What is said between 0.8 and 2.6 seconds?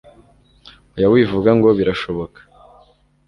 hoya wivuga ngo birashoboka